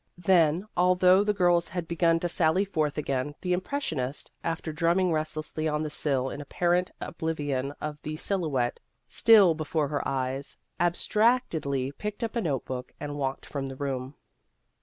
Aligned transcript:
Then, 0.17 0.65
although 0.75 1.23
the 1.23 1.31
girls 1.31 1.67
had 1.67 1.87
begun 1.87 2.19
to 2.21 2.27
sally 2.27 2.65
forth 2.65 2.97
again, 2.97 3.35
the 3.41 3.53
impressionist, 3.53 4.31
after 4.43 4.73
drumming 4.73 5.13
restlessly 5.13 5.67
on 5.67 5.83
the 5.83 5.91
sill 5.91 6.31
in 6.31 6.41
apparent 6.41 6.89
oblivion 6.99 7.73
of 7.79 8.01
the 8.01 8.15
silhouette 8.17 8.79
still 9.07 9.53
before 9.53 9.87
her 9.89 10.01
eyes, 10.07 10.57
ab 10.79 10.93
stractedly 10.95 11.91
picked 11.95 12.23
up 12.23 12.35
a 12.35 12.41
note 12.41 12.65
book, 12.65 12.91
and 12.99 13.15
walked 13.15 13.45
from 13.45 13.67
the 13.67 13.75
room. 13.75 14.15